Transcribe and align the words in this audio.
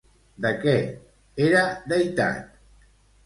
De 0.45 0.51
què 0.63 0.73
era 1.49 1.61
deïtat? 1.93 2.59